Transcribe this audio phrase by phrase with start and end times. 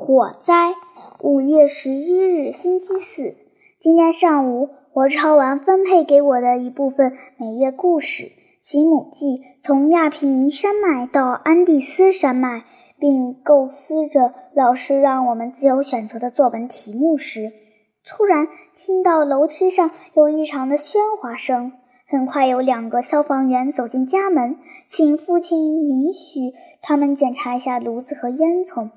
[0.00, 0.74] 火灾。
[1.20, 3.36] 五月十一日，星期四。
[3.78, 8.24] 今天上午，我抄完分配给我的一部分每月故事
[8.62, 9.26] 《其母记》，
[9.62, 12.64] 从亚平宁山脉到安第斯山脉，
[12.98, 17.52] 并构思着老师让我们自由选择的作文题目时，
[18.02, 21.72] 突然听到楼梯上有异常的喧哗声。
[22.08, 28.90] 很快有两个消防员走进家门，请父亲允许他们检查一下炉子和烟囱。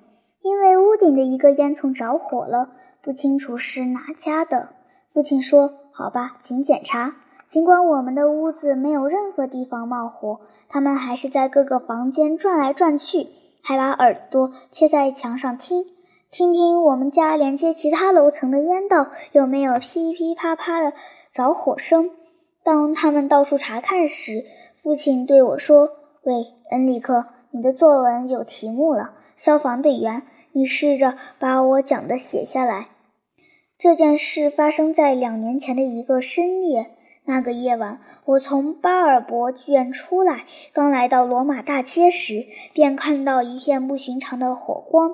[0.43, 2.69] 因为屋顶的一个烟囱着火了，
[3.01, 4.69] 不清楚是哪家的。
[5.13, 7.15] 父亲说：“好吧，请检查。”
[7.45, 10.39] 尽管我们的屋子没有任何地方冒火，
[10.69, 13.27] 他们还是在各个房间转来转去，
[13.61, 15.85] 还把耳朵贴在墙上听，
[16.31, 20.93] 听听我们家连接其他楼层的烟道有没有噼噼啪啪的
[21.33, 22.09] 着火声。
[22.63, 24.45] 当他们到处查看时，
[24.81, 25.89] 父亲对我说
[26.23, 26.33] ：“喂，
[26.73, 30.23] 恩里克，你的作文有题目了，消防队员。”
[30.55, 32.89] 你试着把我讲的写下来。
[33.75, 36.91] 这件事发生在两年前的一个深夜。
[37.25, 45.09] 那个夜晚，我从巴尔博剧院出来，刚来到罗马大街时，便看到一片不寻常的火光。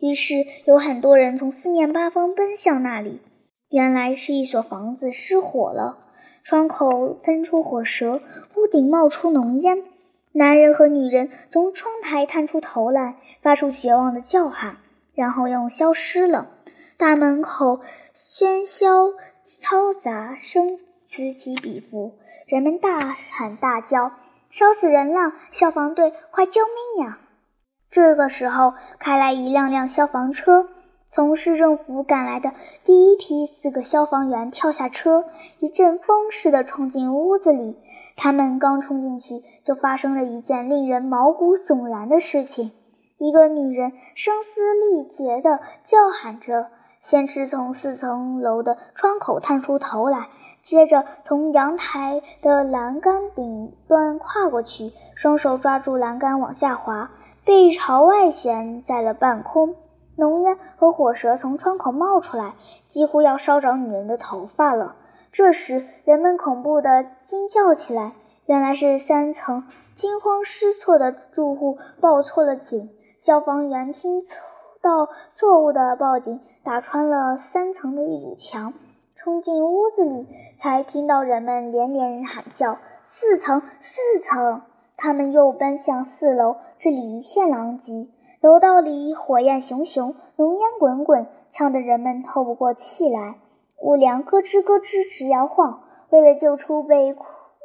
[0.00, 3.20] 于是有很多人从四面八方奔向那里。
[3.68, 5.98] 原来是一所房子失火了，
[6.42, 8.22] 窗口喷出火舌，
[8.56, 9.82] 屋顶冒出浓烟。
[10.32, 14.76] 男人和女人从窗台探出头来，发出绝望的叫喊，
[15.14, 16.48] 然后又消失了。
[16.96, 17.80] 大门口
[18.16, 19.08] 喧嚣
[19.44, 24.12] 嘈杂声此起彼伏，人们大喊大叫
[24.50, 25.32] ：“烧死人了！
[25.52, 27.18] 消防队，快救命呀！”
[27.90, 30.68] 这个时候，开来一辆辆消防车，
[31.08, 32.52] 从市政府赶来的
[32.84, 35.24] 第一批四个消防员跳下车，
[35.60, 37.76] 一阵风似的冲进屋子里。
[38.20, 42.72] 他们刚冲进去，就发生了一件令人毛骨悚然的事情。
[43.16, 46.66] 一个女人声嘶力竭地叫喊着，
[47.00, 50.26] 先是从四层楼的窗口探出头来，
[50.64, 57.10] 接着从阳台的栏杆顶端跨过去，双手抓住栏杆往下滑，
[57.44, 59.76] 背朝外悬在了半空。
[60.16, 62.54] 浓烟和火舌从窗口冒出来，
[62.88, 64.96] 几乎要烧着女人的头发了。
[65.38, 68.10] 这时，人们恐怖地惊叫起来。
[68.46, 72.90] 原来是三层惊慌失措的住户报错了警。
[73.22, 74.20] 消防员听
[74.82, 78.74] 到错误的报警，打穿了三层的一堵墙，
[79.14, 80.26] 冲进屋子里，
[80.60, 82.76] 才听到人们连连喊叫
[83.06, 84.62] ：“四层，四层！”
[84.98, 88.08] 他们又奔向四楼，这里一片狼藉。
[88.40, 93.36] 楼道里火焰熊熊，浓烟滚滚，呛得人们透不过气来。
[93.82, 95.80] 屋梁咯吱咯吱直摇晃。
[96.10, 97.14] 为了救出被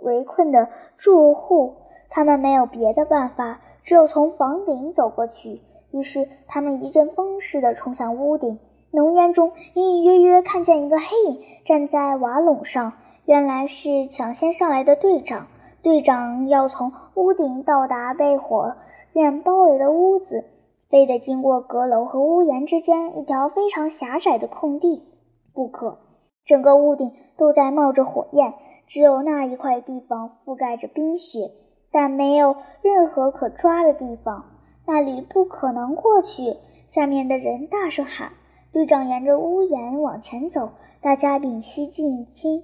[0.01, 1.75] 围困的住户，
[2.09, 5.61] 他们没有别的办法，只有从房顶走过去。
[5.91, 8.59] 于是，他们一阵风似的冲向屋顶。
[8.91, 12.93] 浓烟中，隐隐约约看见一个黑影站在瓦垄上，
[13.25, 15.47] 原来是抢先上来的队长。
[15.81, 18.75] 队长要从屋顶到达被火
[19.13, 20.43] 焰包围的屋子，
[20.89, 25.07] 非得经过阁楼和屋檐之间一条非常狭窄的空地
[25.53, 25.97] 不可。
[26.45, 28.53] 整个屋顶都在冒着火焰，
[28.87, 31.51] 只有那一块地方覆盖着冰雪，
[31.91, 34.45] 但没有任何可抓的地方。
[34.85, 36.57] 那里不可能过去。
[36.87, 38.33] 下面的人大声喊
[38.71, 40.69] ：“队长沿着屋檐往前走。”
[41.01, 42.63] 大家屏息静听，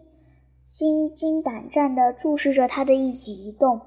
[0.64, 3.82] 心惊胆战地注视着他的一举一动。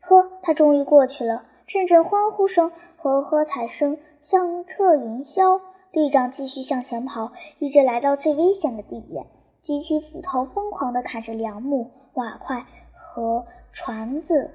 [0.00, 1.44] 呵，他终于过去了！
[1.66, 5.60] 阵阵欢呼声和喝彩声响彻云霄。
[5.96, 9.24] 队长继续向前跑，一直来到最危险的地点，
[9.62, 14.50] 举起斧头，疯狂地砍着梁木、瓦块和船子，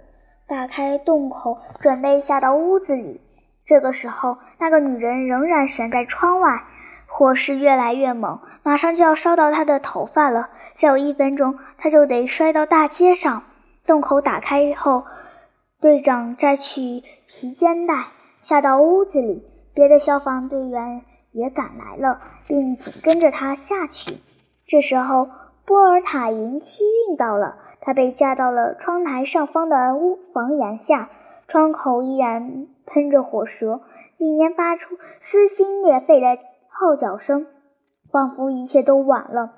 [0.47, 3.19] 打开洞口，准备下到屋子里。
[3.66, 6.62] 这个时候，那个女人仍然悬在窗外，
[7.07, 10.51] 火势越来越猛，马上就要烧到她的头发了。
[10.75, 13.41] 再有一分钟，她就得摔到大街上。
[13.88, 15.06] 洞口打开后，
[15.80, 19.44] 队长摘去皮肩带，下到屋子里，
[19.74, 21.01] 别的消防队员。
[21.31, 24.18] 也赶来了，并紧跟着他下去。
[24.66, 25.30] 这时候，
[25.66, 31.10] 波尔塔云梯运到了，他被架到了窗台上方的屋房檐下。
[31.48, 33.81] 窗口依然喷着火舌，
[34.16, 36.38] 里面发出撕心裂肺的
[36.69, 37.45] 号角声，
[38.10, 39.51] 仿佛一切都晚了。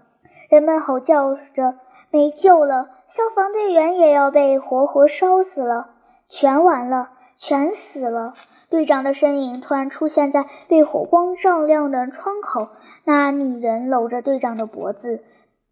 [0.49, 1.75] 人们吼叫着
[2.09, 2.89] ：“没救了！
[3.07, 5.91] 消防队员也要被活活烧死了！
[6.29, 8.33] 全完了，全死了！”
[8.73, 12.69] 队长的身影突然出现在被火光照亮的窗口，
[13.03, 15.23] 那女人搂着队长的脖子，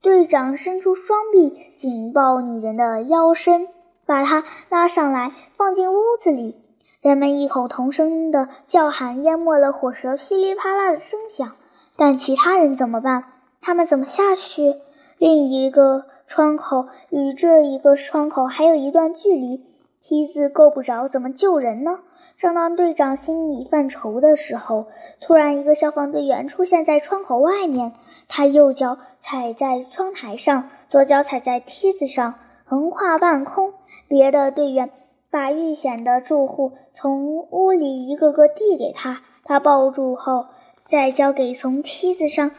[0.03, 3.67] 队长伸出双臂紧抱女人的腰身，
[4.05, 6.55] 把她拉上来放进屋子里。
[7.01, 11.53] 人们异口同声的叫喊淹没了火舌噼里啪啦的声响。
[11.95, 13.23] 但其他人怎么办？
[13.61, 14.75] 他们怎么下去？
[15.17, 19.65] 另一个窗口与这一个窗口还有一段距离，
[20.01, 21.99] 梯子够不着，怎么救人呢？
[22.35, 24.87] 正当队长心里犯愁的时候，
[25.19, 27.93] 突然一个消防队员出现在窗口外面。
[28.27, 33.73] 他右脚踩在窗台上，左脚踩在梯子上，横跨半空。
[34.07, 34.89] 别的队员。
[35.29, 40.47] 把遇险的住户从屋里一个个递给他，他抱住后，
[40.77, 42.51] 再交给从梯子上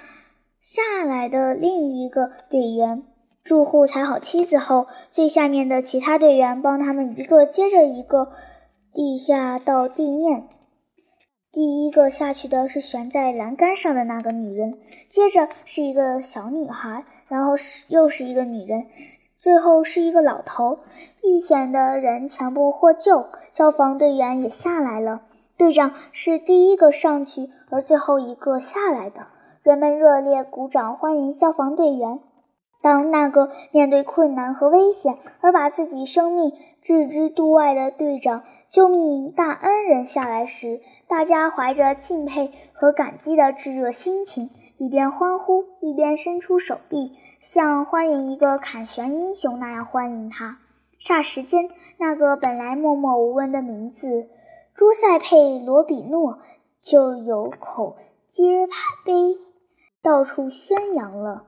[0.58, 3.02] 下来的另一个队员。
[3.44, 8.30] 住户踩好梯子后，最下面的其他队员帮他们一个接着一个
[8.92, 10.48] 地下到地面。
[11.50, 14.78] 第一个下去的是悬在栏杆上的那个女人，
[15.08, 18.86] 接着是一个小女孩，然后是又是一个女人。
[19.38, 20.78] 最后是一个老头，
[21.24, 25.22] 遇险的人全部获救，消防队员也下来了。
[25.56, 29.26] 队长是第一个上去，而最后一个下来的。
[29.62, 32.20] 人们热烈鼓掌欢迎消防队员。
[32.82, 36.52] 当那个面对困难和危险而把自己生命
[36.82, 47.16] 置之度外的队长、救命大恩人下来时，大家怀着敬佩和感激的炙热心情，一边欢呼，一边伸出手臂。
[47.40, 50.58] 像欢迎一个凯旋英雄那样欢迎他。
[51.00, 51.68] 霎时间，
[51.98, 54.28] 那个本来默默无闻的名字
[54.74, 56.38] 朱塞佩·罗比诺
[56.80, 57.96] 就有口
[58.28, 58.66] 皆
[59.04, 59.38] 碑，
[60.02, 61.44] 到处宣扬了。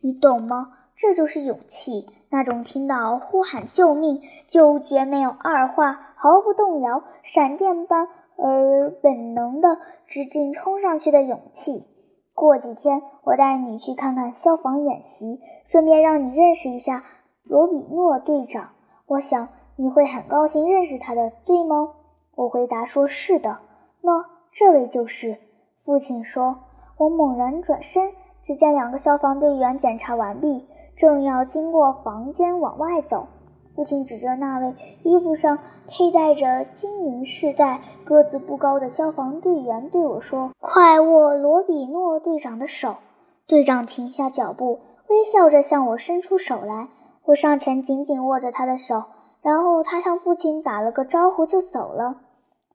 [0.00, 0.72] 你懂吗？
[0.96, 8.06] 这就是勇气，那种听到呼喊救命就绝没有二话、毫不动摇、闪电般
[8.36, 11.86] 而本能的直径冲上去的勇气。
[12.34, 17.02] 过几天，我带你去看看消防演习，顺便让你认识一下
[17.44, 18.70] 罗比诺队长。
[19.06, 21.94] 我想你会很高兴认识他的，对吗？
[22.34, 23.58] 我回答说：“是的。”
[24.02, 25.38] 那这位就是。
[25.84, 26.58] 父亲说。
[26.98, 28.12] 我猛然转身，
[28.42, 30.66] 只见两个消防队员检查完毕，
[30.96, 33.26] 正要经过房间往外走。
[33.76, 35.58] 父亲指着那位衣服上
[35.88, 42.96] 佩戴着金银饰带、个子不高的消防队员对我说：“快握罗比诺队长的手。”
[43.46, 46.88] 队长停下脚步，微笑着向我伸出手来。
[47.26, 49.04] 我上前紧紧握着他的手，
[49.40, 52.16] 然后他向父亲打了个招呼就走了。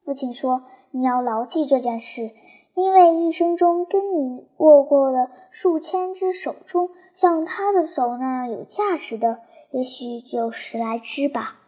[0.05, 2.31] 父亲说：“你要牢记这件事，
[2.75, 9.39] 因为一生中跟你握过的数千只手中，像他的手那样有价值的。”
[9.71, 11.64] 也许只有十来只吧。